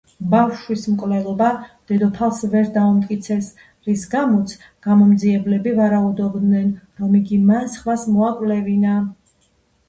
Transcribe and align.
ბავშვის 0.29 0.83
მკვლელობა 0.91 1.49
დედოფალს 1.91 2.39
ვერ 2.53 2.71
დაუმტკიცეს, 2.77 3.49
რის 3.89 4.05
გამოც 4.15 4.55
გამომძიებლები 4.87 5.75
ვარაუდობდნენ, 5.81 6.73
რომ 7.03 7.21
იგი 7.21 7.39
მან 7.51 7.71
სხვას 7.77 8.09
მოაკვლევინა. 8.17 8.97